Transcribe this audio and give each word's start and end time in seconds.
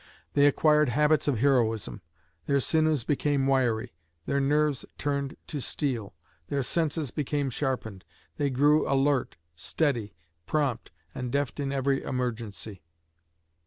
They 0.33 0.47
acquired 0.47 0.89
habits 0.89 1.27
of 1.27 1.37
heroism. 1.37 2.01
Their 2.47 2.59
sinews 2.59 3.03
became 3.03 3.45
wiry; 3.45 3.93
their 4.25 4.39
nerves 4.39 4.83
turned 4.97 5.37
to 5.45 5.59
steel. 5.59 6.15
Their 6.47 6.63
senses 6.63 7.11
became 7.11 7.51
sharpened. 7.51 8.03
They 8.37 8.49
grew 8.49 8.89
alert, 8.91 9.35
steady, 9.53 10.15
prompt 10.47 10.89
and 11.13 11.31
deft 11.31 11.59
in 11.59 11.71
every 11.71 12.01
emergency. 12.01 12.81